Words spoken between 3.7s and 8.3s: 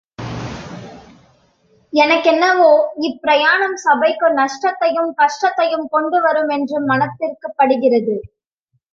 சபைக்கு நஷ்டத்தையும் கஷ்டத்தையும் கொண்டு வருமென்று மனத்திற்படுகிறது.